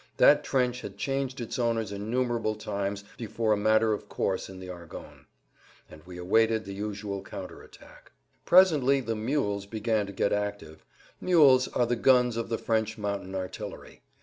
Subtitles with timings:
[0.17, 4.67] That trench had changed its owners innumerable times before, a matter of course in the
[4.67, 5.27] Argonnes,
[5.91, 8.11] and we awaited the usual counter attack.
[8.43, 10.83] Presently the "mules" began to get active.
[11.21, 14.01] "Mules" are the guns of the French mountain artillery.